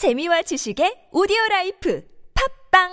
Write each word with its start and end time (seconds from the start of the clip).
재미와 0.00 0.40
지식의 0.40 1.12
오디오 1.12 1.36
라이프 1.50 2.00
팝빵 2.72 2.88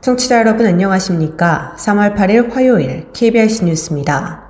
청취자 0.00 0.38
여러분 0.38 0.64
안녕하십니까? 0.64 1.76
3월 1.76 2.16
8일 2.16 2.54
화요일 2.54 3.12
KBS 3.12 3.64
뉴스입니다. 3.64 4.41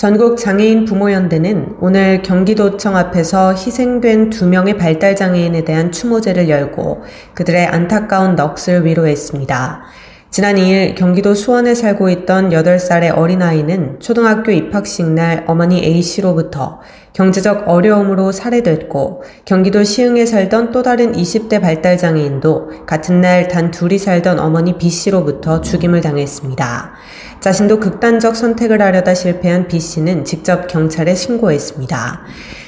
전국 0.00 0.38
장애인 0.38 0.86
부모연대는 0.86 1.76
오늘 1.78 2.22
경기도청 2.22 2.96
앞에서 2.96 3.52
희생된 3.52 4.30
두 4.30 4.46
명의 4.46 4.78
발달 4.78 5.14
장애인에 5.14 5.66
대한 5.66 5.92
추모제를 5.92 6.48
열고 6.48 7.02
그들의 7.34 7.66
안타까운 7.66 8.34
넋을 8.34 8.86
위로했습니다. 8.86 9.82
지난 10.30 10.54
2일 10.54 10.94
경기도 10.94 11.34
수원에 11.34 11.74
살고 11.74 12.08
있던 12.08 12.48
8살의 12.48 13.18
어린아이는 13.18 14.00
초등학교 14.00 14.52
입학식 14.52 15.04
날 15.04 15.44
어머니 15.46 15.84
A씨로부터 15.84 16.80
경제적 17.12 17.68
어려움으로 17.68 18.30
살해됐고 18.32 19.24
경기도 19.44 19.82
시흥에 19.82 20.24
살던 20.24 20.70
또 20.70 20.82
다른 20.82 21.12
20대 21.12 21.60
발달 21.60 21.98
장애인도 21.98 22.86
같은 22.86 23.20
날 23.20 23.48
단 23.48 23.70
둘이 23.70 23.98
살던 23.98 24.38
어머니 24.38 24.78
B씨로부터 24.78 25.60
죽임을 25.60 26.00
당했습니다. 26.00 26.92
자신도 27.40 27.80
극단적 27.80 28.36
선택을 28.36 28.82
하려다 28.82 29.14
실패한 29.14 29.68
B씨는 29.68 30.24
직접 30.26 30.66
경찰에 30.66 31.14
신고했습니다. 31.14 32.20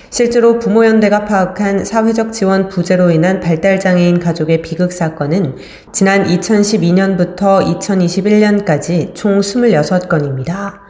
실제로 0.08 0.58
부모연대가 0.58 1.24
파악한 1.24 1.84
사회적 1.84 2.32
지원 2.32 2.68
부재로 2.68 3.10
인한 3.10 3.40
발달장애인 3.40 4.18
가족의 4.18 4.62
비극 4.62 4.92
사건은 4.92 5.56
지난 5.92 6.24
2012년부터 6.24 7.78
2021년까지 7.80 9.14
총 9.14 9.40
26건입니다. 9.40 10.80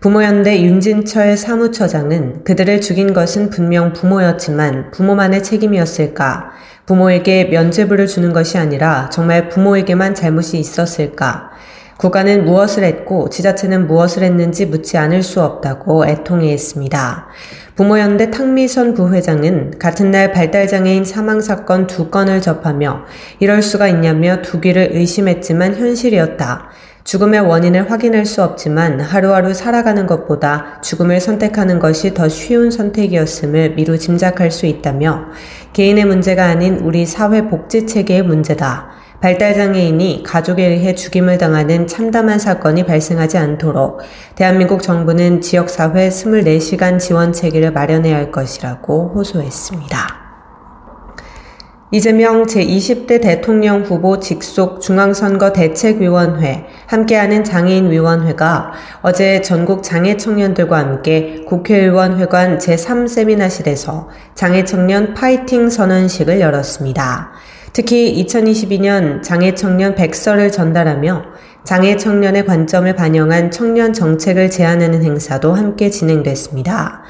부모연대 0.00 0.62
윤진철 0.62 1.36
사무처장은 1.36 2.44
그들을 2.44 2.80
죽인 2.80 3.12
것은 3.12 3.50
분명 3.50 3.92
부모였지만 3.92 4.90
부모만의 4.92 5.42
책임이었을까? 5.42 6.50
부모에게 6.86 7.44
면죄부를 7.44 8.06
주는 8.06 8.32
것이 8.32 8.56
아니라 8.56 9.10
정말 9.10 9.50
부모에게만 9.50 10.14
잘못이 10.14 10.58
있었을까? 10.58 11.50
국가는 12.00 12.46
무엇을 12.46 12.82
했고 12.82 13.28
지자체는 13.28 13.86
무엇을 13.86 14.22
했는지 14.22 14.64
묻지 14.64 14.96
않을 14.96 15.22
수 15.22 15.42
없다고 15.42 16.06
애통해했습니다. 16.06 17.28
부모연대 17.76 18.30
탕미선 18.30 18.94
부회장은 18.94 19.78
같은 19.78 20.10
날 20.10 20.32
발달장애인 20.32 21.04
사망사건 21.04 21.86
두 21.86 22.08
건을 22.08 22.40
접하며 22.40 23.04
이럴 23.38 23.60
수가 23.60 23.88
있냐며 23.88 24.40
두 24.40 24.62
귀를 24.62 24.92
의심했지만 24.94 25.74
현실이었다. 25.76 26.70
죽음의 27.04 27.40
원인을 27.40 27.90
확인할 27.90 28.26
수 28.26 28.42
없지만 28.42 29.00
하루하루 29.00 29.54
살아가는 29.54 30.06
것보다 30.06 30.80
죽음을 30.82 31.20
선택하는 31.20 31.78
것이 31.78 32.14
더 32.14 32.28
쉬운 32.28 32.70
선택이었음을 32.70 33.74
미루 33.74 33.98
짐작할 33.98 34.50
수 34.50 34.66
있다며 34.66 35.26
개인의 35.72 36.04
문제가 36.04 36.44
아닌 36.44 36.76
우리 36.78 37.06
사회 37.06 37.48
복지 37.48 37.86
체계의 37.86 38.22
문제다. 38.22 38.90
발달장애인이 39.20 40.22
가족에 40.26 40.64
의해 40.64 40.94
죽임을 40.94 41.36
당하는 41.36 41.86
참담한 41.86 42.38
사건이 42.38 42.86
발생하지 42.86 43.36
않도록 43.36 44.00
대한민국 44.34 44.82
정부는 44.82 45.42
지역사회 45.42 46.08
24시간 46.08 46.98
지원 46.98 47.32
체계를 47.32 47.72
마련해야 47.72 48.16
할 48.16 48.32
것이라고 48.32 49.12
호소했습니다. 49.14 50.19
이재명 51.92 52.46
제20대 52.46 53.20
대통령 53.20 53.82
후보 53.82 54.20
직속 54.20 54.80
중앙선거 54.80 55.52
대책위원회 55.52 56.66
함께하는 56.86 57.42
장애인위원회가 57.42 58.70
어제 59.02 59.42
전국 59.42 59.82
장애 59.82 60.16
청년들과 60.16 60.78
함께 60.78 61.44
국회의원 61.48 62.20
회관 62.20 62.58
제3 62.58 63.08
세미나실에서 63.08 64.08
장애 64.36 64.62
청년 64.62 65.14
파이팅 65.14 65.68
선언식을 65.68 66.38
열었습니다. 66.38 67.32
특히 67.72 68.24
2022년 68.24 69.20
장애 69.24 69.54
청년 69.56 69.96
백서를 69.96 70.52
전달하며 70.52 71.24
장애 71.64 71.96
청년의 71.96 72.46
관점을 72.46 72.94
반영한 72.94 73.50
청년 73.50 73.92
정책을 73.92 74.48
제안하는 74.48 75.02
행사도 75.02 75.54
함께 75.54 75.90
진행됐습니다. 75.90 77.02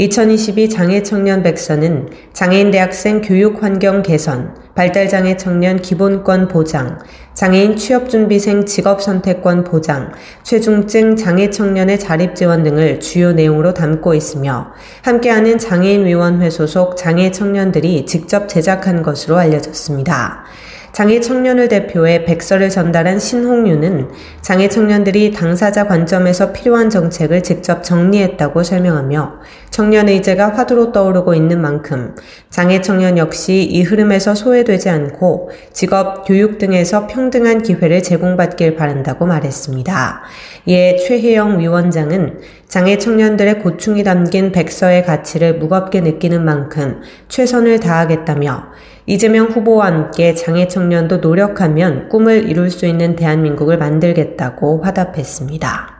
2022 0.00 0.68
장애 0.68 1.02
청년 1.02 1.42
백서는 1.42 2.08
장애인 2.32 2.70
대학생 2.70 3.20
교육 3.20 3.64
환경 3.64 4.04
개선, 4.04 4.54
발달장애 4.76 5.36
청년 5.36 5.82
기본권 5.82 6.46
보장, 6.46 7.00
장애인 7.34 7.74
취업준비생 7.74 8.64
직업선택권 8.64 9.64
보장, 9.64 10.12
최중증 10.44 11.16
장애 11.16 11.50
청년의 11.50 11.98
자립 11.98 12.36
지원 12.36 12.62
등을 12.62 13.00
주요 13.00 13.32
내용으로 13.32 13.74
담고 13.74 14.14
있으며 14.14 14.68
함께하는 15.02 15.58
장애인위원회 15.58 16.48
소속 16.48 16.96
장애 16.96 17.32
청년들이 17.32 18.06
직접 18.06 18.48
제작한 18.48 19.02
것으로 19.02 19.36
알려졌습니다. 19.36 20.44
장애 20.92 21.20
청년을 21.20 21.68
대표해 21.68 22.24
백서를 22.24 22.70
전달한 22.70 23.18
신홍유는 23.18 24.08
장애 24.40 24.68
청년들이 24.68 25.32
당사자 25.32 25.86
관점에서 25.86 26.52
필요한 26.52 26.90
정책을 26.90 27.42
직접 27.42 27.82
정리했다고 27.84 28.62
설명하며 28.62 29.40
청년 29.70 30.08
의제가 30.08 30.54
화두로 30.54 30.92
떠오르고 30.92 31.34
있는 31.34 31.60
만큼 31.60 32.14
장애 32.50 32.80
청년 32.80 33.18
역시 33.18 33.62
이 33.62 33.82
흐름에서 33.82 34.34
소외되지 34.34 34.88
않고 34.88 35.50
직업, 35.72 36.26
교육 36.26 36.58
등에서 36.58 37.06
평등한 37.06 37.62
기회를 37.62 38.02
제공받길 38.02 38.74
바란다고 38.74 39.26
말했습니다. 39.26 40.22
이에 40.66 40.96
최혜영 40.96 41.60
위원장은 41.60 42.40
장애 42.66 42.98
청년들의 42.98 43.60
고충이 43.60 44.04
담긴 44.04 44.52
백서의 44.52 45.04
가치를 45.04 45.58
무겁게 45.58 46.00
느끼는 46.00 46.44
만큼 46.44 47.00
최선을 47.28 47.80
다하겠다며 47.80 48.64
이재명 49.10 49.46
후보와 49.46 49.86
함께 49.86 50.34
장애 50.34 50.68
청년도 50.68 51.16
노력하면 51.16 52.10
꿈을 52.10 52.46
이룰 52.46 52.70
수 52.70 52.84
있는 52.84 53.16
대한민국을 53.16 53.78
만들겠다고 53.78 54.82
화답했습니다. 54.82 55.96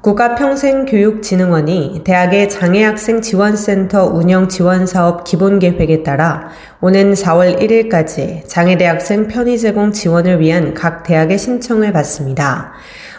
국가평생교육진흥원이 0.00 2.00
대학의 2.02 2.48
장애학생 2.48 3.20
지원센터 3.20 4.06
운영 4.06 4.48
지원 4.48 4.86
사업 4.86 5.24
기본 5.24 5.58
계획에 5.58 6.02
따라 6.02 6.48
오는 6.84 7.12
4월 7.12 7.60
1일까지 7.60 8.48
장애대학생 8.48 9.28
편의 9.28 9.56
제공 9.56 9.92
지원을 9.92 10.40
위한 10.40 10.74
각 10.74 11.04
대학의 11.04 11.38
신청을 11.38 11.92
받습니다. 11.92 12.72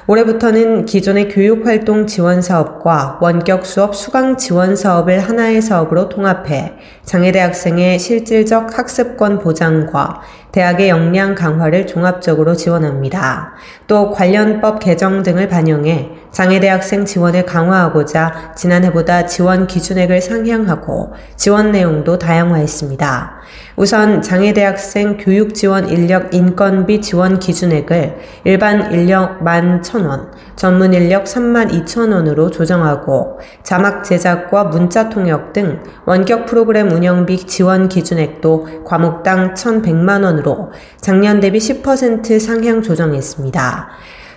올해부터는 0.05 0.83
기존의 0.83 1.29
교육활동 1.29 2.05
지원 2.05 2.41
사업과 2.41 3.19
원격 3.21 3.65
수업 3.65 3.95
수강 3.95 4.35
지원 4.35 4.75
사업을 4.75 5.19
하나의 5.21 5.61
사업으로 5.61 6.09
통합해 6.09 6.73
장애대 7.05 7.39
학생의 7.39 7.99
실질적 7.99 8.77
학습권 8.77 9.39
보장과 9.39 10.21
대학의 10.51 10.89
역량 10.89 11.33
강화를 11.33 11.87
종합적으로 11.87 12.55
지원합니다. 12.55 13.53
또 13.87 14.11
관련법 14.11 14.79
개정 14.79 15.23
등을 15.23 15.47
반영해 15.47 16.09
장애대학생 16.31 17.05
지원을 17.05 17.45
강화하고자 17.45 18.53
지난해보다 18.57 19.25
지원 19.25 19.67
기준액을 19.67 20.21
상향하고 20.21 21.13
지원 21.37 21.71
내용도 21.71 22.19
다양화했습니다. 22.19 23.41
우선 23.75 24.21
장애대학생 24.21 25.17
교육지원 25.17 25.89
인력 25.89 26.33
인건비 26.33 27.01
지원 27.01 27.39
기준액을 27.39 28.17
일반 28.43 28.91
인력 28.93 29.41
11,000원, 29.43 30.29
전문 30.55 30.93
인력 30.93 31.23
32,000원으로 31.23 32.51
조정하고 32.51 33.39
자막 33.63 34.03
제작과 34.03 34.65
문자 34.65 35.09
통역 35.09 35.53
등 35.53 35.81
원격 36.05 36.45
프로그램 36.45 36.91
운영비 36.91 37.47
지원 37.47 37.89
기준액도 37.89 38.83
과목당 38.85 39.55
1,100만 39.55 40.23
원으로 40.23 40.71
작년 41.01 41.39
대비 41.39 41.57
10% 41.57 42.39
상향 42.39 42.83
조정했습니다. 42.83 43.89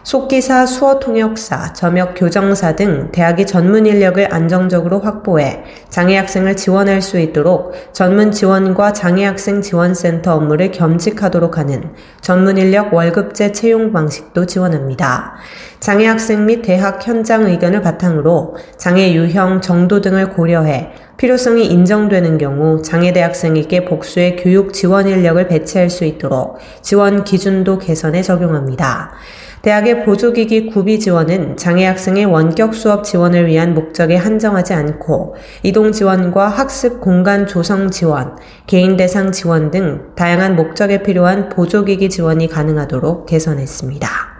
속기사, 0.06 0.66
수어 0.66 1.00
통역사, 1.00 1.72
점역 1.72 2.14
교정사 2.14 2.76
등 2.76 3.10
대학이 3.10 3.44
전문 3.44 3.86
인력을 3.86 4.32
안정적으로 4.32 5.00
확보해 5.00 5.64
장애 5.88 6.16
학생을 6.16 6.54
지원할 6.54 7.02
수 7.02 7.18
있도록 7.18 7.72
전문 7.92 8.30
지원과 8.30 8.92
장애 8.92 9.24
학생 9.24 9.60
지원센터 9.60 10.36
업무를 10.36 10.70
겸직하도록 10.70 11.58
하는 11.58 11.90
전문 12.20 12.56
인력 12.56 12.94
월급제 12.94 13.50
채용 13.50 13.92
방식도 13.92 14.46
지원합니다. 14.46 15.34
장애 15.80 16.06
학생 16.06 16.46
및 16.46 16.62
대학 16.62 17.04
현장 17.04 17.42
의견을 17.42 17.82
바탕으로 17.82 18.54
장애 18.76 19.12
유형, 19.12 19.60
정도 19.60 20.00
등을 20.00 20.30
고려해 20.34 20.92
필요성이 21.16 21.66
인정되는 21.66 22.36
경우 22.36 22.82
장애대 22.82 23.22
학생에게 23.22 23.86
복수의 23.86 24.36
교육 24.36 24.74
지원 24.74 25.08
인력을 25.08 25.48
배치할 25.48 25.88
수 25.88 26.04
있도록 26.04 26.58
지원 26.82 27.24
기준도 27.24 27.78
개선에 27.78 28.20
적용합니다. 28.20 29.12
대학의 29.62 30.04
보조기기 30.04 30.66
구비 30.66 31.00
지원은 31.00 31.56
장애 31.56 31.86
학생의 31.86 32.26
원격 32.26 32.74
수업 32.74 33.02
지원을 33.04 33.46
위한 33.46 33.74
목적에 33.74 34.14
한정하지 34.14 34.74
않고 34.74 35.36
이동 35.62 35.90
지원과 35.90 36.48
학습 36.48 37.00
공간 37.00 37.46
조성 37.46 37.90
지원, 37.90 38.36
개인 38.66 38.96
대상 38.96 39.32
지원 39.32 39.70
등 39.70 40.12
다양한 40.16 40.54
목적에 40.54 41.02
필요한 41.02 41.48
보조기기 41.48 42.10
지원이 42.10 42.48
가능하도록 42.48 43.24
개선했습니다. 43.26 44.35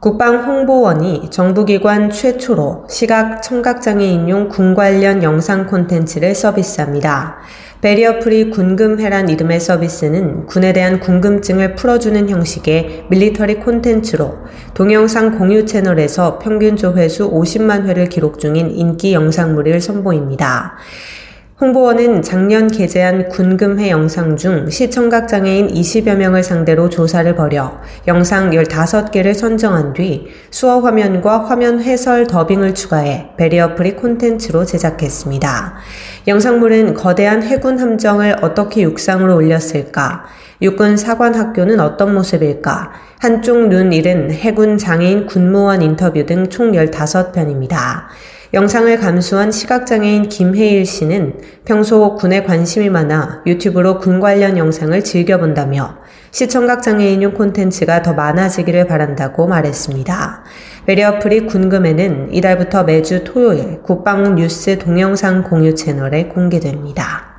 국방홍보원이 0.00 1.28
정부기관 1.30 2.08
최초로 2.08 2.86
시각 2.88 3.42
청각장애인용 3.42 4.48
군 4.48 4.74
관련 4.74 5.22
영상 5.22 5.66
콘텐츠를 5.66 6.34
서비스합니다. 6.34 7.36
베리어프리 7.82 8.48
군금회란 8.48 9.28
이름의 9.28 9.60
서비스는 9.60 10.46
군에 10.46 10.72
대한 10.72 11.00
궁금증을 11.00 11.74
풀어주는 11.74 12.30
형식의 12.30 13.08
밀리터리 13.10 13.56
콘텐츠로 13.56 14.38
동영상 14.72 15.36
공유 15.36 15.66
채널에서 15.66 16.38
평균 16.38 16.76
조회수 16.76 17.30
50만 17.30 17.84
회를 17.84 18.08
기록 18.08 18.38
중인 18.38 18.70
인기 18.70 19.12
영상물을 19.12 19.82
선보입니다. 19.82 20.78
홍보원은 21.60 22.22
작년 22.22 22.68
게재한 22.68 23.28
군금해 23.28 23.90
영상 23.90 24.34
중 24.38 24.70
시청각 24.70 25.28
장애인 25.28 25.68
20여 25.68 26.16
명을 26.16 26.42
상대로 26.42 26.88
조사를 26.88 27.36
벌여 27.36 27.82
영상 28.06 28.48
15개를 28.48 29.34
선정한 29.34 29.92
뒤 29.92 30.26
수어 30.50 30.80
화면과 30.80 31.44
화면 31.44 31.82
해설 31.82 32.26
더빙을 32.26 32.72
추가해 32.72 33.28
베리어 33.36 33.74
프리 33.74 33.94
콘텐츠로 33.94 34.64
제작했습니다. 34.64 35.74
영상물은 36.28 36.94
거대한 36.94 37.42
해군 37.42 37.78
함정을 37.78 38.36
어떻게 38.40 38.80
육상으로 38.80 39.36
올렸을까? 39.36 40.24
육군 40.62 40.96
사관학교는 40.96 41.78
어떤 41.78 42.14
모습일까? 42.14 42.92
한쪽 43.20 43.68
눈 43.68 43.92
잃은 43.92 44.30
해군 44.30 44.78
장애인 44.78 45.26
군무원 45.26 45.82
인터뷰 45.82 46.24
등 46.24 46.48
총 46.48 46.72
15편입니다. 46.72 48.04
영상을 48.54 48.96
감수한 48.98 49.52
시각장애인 49.52 50.30
김혜일 50.30 50.86
씨는 50.86 51.34
평소 51.66 52.14
군에 52.14 52.44
관심이 52.44 52.88
많아 52.88 53.42
유튜브로 53.44 53.98
군 53.98 54.20
관련 54.20 54.56
영상을 54.56 55.04
즐겨본다며 55.04 55.98
시청각 56.30 56.82
장애인용 56.82 57.34
콘텐츠가 57.34 58.00
더 58.00 58.14
많아지기를 58.14 58.86
바란다고 58.86 59.46
말했습니다. 59.46 60.44
베리어프리 60.86 61.44
군금에는 61.44 62.32
이달부터 62.32 62.84
매주 62.84 63.24
토요일 63.24 63.82
국방 63.82 64.36
뉴스 64.36 64.78
동영상 64.78 65.42
공유 65.42 65.74
채널에 65.74 66.28
공개됩니다. 66.28 67.29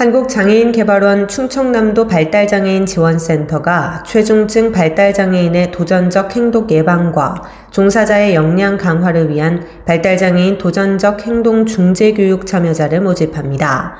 한국장애인개발원 0.00 1.28
충청남도 1.28 2.06
발달장애인 2.06 2.86
지원센터가 2.86 4.02
최중증 4.06 4.72
발달장애인의 4.72 5.72
도전적 5.72 6.34
행동 6.34 6.66
예방과 6.70 7.42
종사자의 7.70 8.34
역량 8.34 8.78
강화를 8.78 9.28
위한 9.28 9.62
발달장애인 9.84 10.56
도전적 10.56 11.26
행동 11.26 11.66
중재 11.66 12.14
교육 12.14 12.46
참여자를 12.46 13.02
모집합니다. 13.02 13.98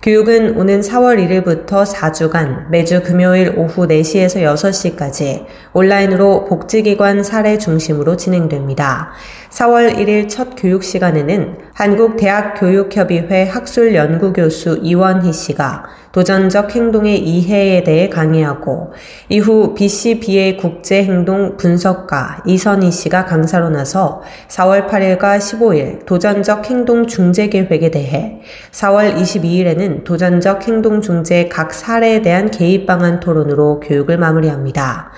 교육은 0.00 0.56
오는 0.56 0.80
4월 0.80 1.16
1일부터 1.44 1.86
4주간 1.86 2.70
매주 2.70 3.02
금요일 3.04 3.52
오후 3.56 3.86
4시에서 3.86 4.42
6시까지 4.42 5.44
온라인으로 5.74 6.46
복지기관 6.46 7.22
사례 7.22 7.56
중심으로 7.56 8.16
진행됩니다. 8.16 9.12
4월 9.52 9.94
1일 9.96 10.30
첫 10.30 10.54
교육 10.56 10.82
시간에는 10.82 11.58
한국대학교육협의회 11.74 13.44
학술연구교수 13.44 14.80
이원희 14.82 15.30
씨가 15.34 15.84
도전적 16.12 16.74
행동의 16.74 17.18
이해에 17.18 17.84
대해 17.84 18.08
강의하고 18.08 18.92
이후 19.28 19.74
BCBA 19.74 20.56
국제행동 20.56 21.58
분석가 21.58 22.44
이선희 22.46 22.90
씨가 22.90 23.26
강사로 23.26 23.68
나서 23.68 24.22
4월 24.48 24.88
8일과 24.88 25.38
15일 25.38 26.06
도전적 26.06 26.70
행동 26.70 27.06
중재 27.06 27.48
계획에 27.48 27.90
대해 27.90 28.40
4월 28.70 29.16
22일에는 29.16 30.04
도전적 30.04 30.66
행동 30.66 31.02
중재 31.02 31.50
각 31.50 31.74
사례에 31.74 32.22
대한 32.22 32.50
개입 32.50 32.86
방안 32.86 33.20
토론으로 33.20 33.80
교육을 33.80 34.16
마무리합니다. 34.16 35.12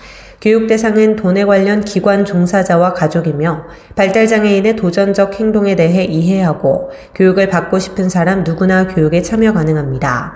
교육 0.44 0.66
대상은 0.66 1.16
돈에 1.16 1.46
관련 1.46 1.80
기관 1.80 2.26
종사자와 2.26 2.92
가족이며 2.92 3.64
발달장애인의 3.96 4.76
도전적 4.76 5.40
행동에 5.40 5.74
대해 5.74 6.04
이해하고 6.04 6.90
교육을 7.14 7.48
받고 7.48 7.78
싶은 7.78 8.10
사람 8.10 8.44
누구나 8.44 8.86
교육에 8.86 9.22
참여 9.22 9.54
가능합니다. 9.54 10.34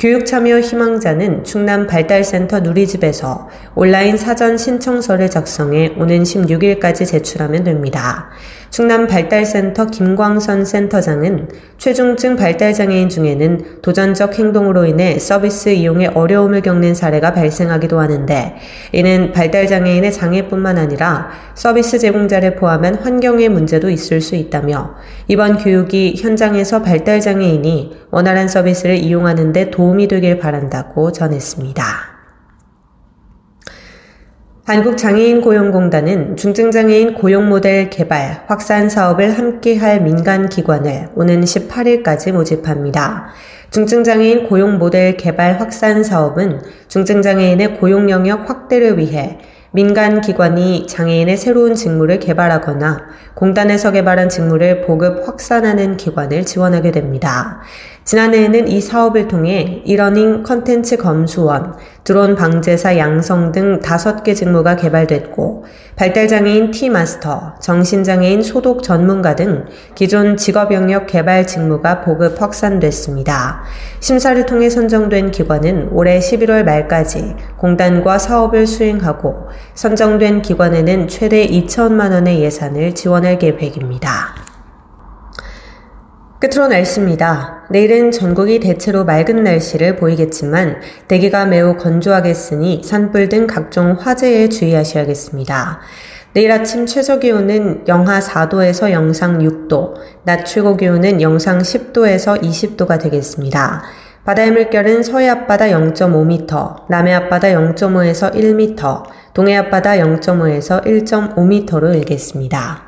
교육 0.00 0.26
참여 0.26 0.58
희망자는 0.58 1.44
충남 1.44 1.86
발달센터 1.86 2.58
누리집에서 2.58 3.48
온라인 3.76 4.16
사전 4.16 4.58
신청서를 4.58 5.30
작성해 5.30 5.94
오는 5.96 6.24
16일까지 6.24 7.06
제출하면 7.06 7.62
됩니다. 7.62 8.30
충남 8.76 9.06
발달센터 9.06 9.86
김광선 9.86 10.66
센터장은 10.66 11.48
최중증 11.78 12.36
발달장애인 12.36 13.08
중에는 13.08 13.80
도전적 13.80 14.38
행동으로 14.38 14.84
인해 14.84 15.18
서비스 15.18 15.70
이용에 15.70 16.08
어려움을 16.08 16.60
겪는 16.60 16.94
사례가 16.94 17.32
발생하기도 17.32 17.98
하는데 17.98 18.56
이는 18.92 19.32
발달장애인의 19.32 20.12
장애뿐만 20.12 20.76
아니라 20.76 21.30
서비스 21.54 21.98
제공자를 21.98 22.56
포함한 22.56 22.96
환경의 22.96 23.48
문제도 23.48 23.88
있을 23.88 24.20
수 24.20 24.34
있다며 24.34 24.96
이번 25.26 25.56
교육이 25.56 26.16
현장에서 26.18 26.82
발달장애인이 26.82 27.96
원활한 28.10 28.46
서비스를 28.46 28.96
이용하는 28.96 29.54
데 29.54 29.70
도움이 29.70 30.06
되길 30.06 30.38
바란다고 30.38 31.12
전했습니다. 31.12 32.15
한국장애인고용공단은 34.66 36.36
중증장애인 36.36 37.14
고용 37.14 37.48
모델 37.48 37.88
개발, 37.88 38.42
확산 38.48 38.88
사업을 38.88 39.38
함께할 39.38 40.00
민간 40.00 40.48
기관을 40.48 41.10
오는 41.14 41.40
18일까지 41.42 42.32
모집합니다. 42.32 43.28
중증장애인 43.70 44.48
고용 44.48 44.78
모델 44.78 45.16
개발 45.16 45.60
확산 45.60 46.02
사업은 46.02 46.62
중증장애인의 46.88 47.78
고용 47.78 48.10
영역 48.10 48.50
확대를 48.50 48.98
위해 48.98 49.38
민간 49.70 50.20
기관이 50.20 50.88
장애인의 50.88 51.36
새로운 51.36 51.76
직무를 51.76 52.18
개발하거나 52.18 53.06
공단에서 53.34 53.92
개발한 53.92 54.28
직무를 54.28 54.80
보급 54.80 55.28
확산하는 55.28 55.96
기관을 55.96 56.44
지원하게 56.44 56.90
됩니다. 56.90 57.60
지난해에는 58.06 58.68
이 58.68 58.80
사업을 58.80 59.26
통해 59.26 59.82
이러닝 59.84 60.44
컨텐츠 60.44 60.96
검수원, 60.98 61.74
드론 62.04 62.36
방제사 62.36 62.98
양성 62.98 63.50
등 63.50 63.80
다섯 63.80 64.22
개 64.22 64.32
직무가 64.32 64.76
개발됐고 64.76 65.64
발달장애인 65.96 66.70
T마스터, 66.70 67.56
정신장애인 67.60 68.44
소독 68.44 68.84
전문가 68.84 69.34
등 69.34 69.64
기존 69.96 70.36
직업 70.36 70.72
영역 70.72 71.08
개발 71.08 71.48
직무가 71.48 72.02
보급 72.02 72.40
확산됐습니다. 72.40 73.64
심사를 73.98 74.46
통해 74.46 74.70
선정된 74.70 75.32
기관은 75.32 75.88
올해 75.90 76.20
11월 76.20 76.62
말까지 76.62 77.34
공단과 77.56 78.18
사업을 78.18 78.68
수행하고 78.68 79.48
선정된 79.74 80.42
기관에는 80.42 81.08
최대 81.08 81.44
2천만 81.44 82.12
원의 82.12 82.40
예산을 82.40 82.94
지원할 82.94 83.40
계획입니다. 83.40 84.55
끝으로 86.46 86.68
날씨입니다. 86.68 87.64
내일은 87.70 88.12
전국이 88.12 88.60
대체로 88.60 89.04
맑은 89.04 89.42
날씨를 89.42 89.96
보이겠지만 89.96 90.76
대기가 91.08 91.44
매우 91.44 91.76
건조하겠으니 91.76 92.82
산불 92.84 93.28
등 93.28 93.46
각종 93.48 93.96
화재에 93.98 94.48
주의하셔야겠습니다. 94.48 95.80
내일 96.34 96.52
아침 96.52 96.86
최저 96.86 97.18
기온은 97.18 97.82
영하 97.88 98.20
4도에서 98.20 98.92
영상 98.92 99.40
6도, 99.40 99.94
낮 100.22 100.44
최고 100.44 100.76
기온은 100.76 101.20
영상 101.20 101.58
10도에서 101.58 102.40
20도가 102.40 103.00
되겠습니다. 103.00 103.82
바다의 104.24 104.52
물결은 104.52 105.02
서해 105.02 105.28
앞바다 105.28 105.66
0.5m, 105.66 106.88
남해 106.88 107.12
앞바다 107.14 107.48
0.5에서 107.48 108.32
1m, 108.34 109.02
동해 109.34 109.56
앞바다 109.56 109.96
0.5에서 109.96 110.84
1.5m로 110.84 111.94
일겠습니다. 111.96 112.85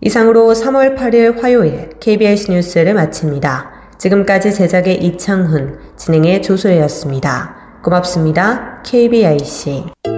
이상으로 0.00 0.52
3월 0.52 0.96
8일 0.96 1.40
화요일 1.40 1.90
KBS 1.98 2.50
뉴스를 2.50 2.94
마칩니다. 2.94 3.72
지금까지 3.98 4.52
제작의 4.52 5.02
이창훈, 5.04 5.78
진행의 5.96 6.42
조소혜였습니다. 6.42 7.80
고맙습니다. 7.82 8.80
KBIC. 8.84 10.17